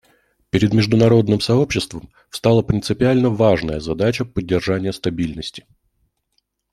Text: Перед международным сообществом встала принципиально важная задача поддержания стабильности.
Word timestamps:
Перед 0.49 0.73
международным 0.73 1.41
сообществом 1.41 2.09
встала 2.31 2.63
принципиально 2.63 3.29
важная 3.29 3.79
задача 3.79 4.25
поддержания 4.25 4.93
стабильности. 4.93 5.67